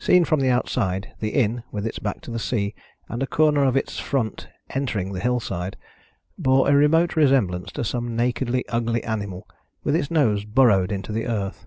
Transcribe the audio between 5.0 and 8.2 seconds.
the hillside, bore a remote resemblance to some